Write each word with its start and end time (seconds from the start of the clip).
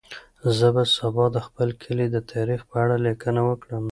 زه 0.57 0.67
به 0.75 0.83
سبا 0.95 1.25
د 1.35 1.37
خپل 1.47 1.67
کلي 1.83 2.07
د 2.11 2.17
تاریخ 2.31 2.61
په 2.69 2.75
اړه 2.83 2.95
لیکنه 3.07 3.41
وکړم. 3.49 3.85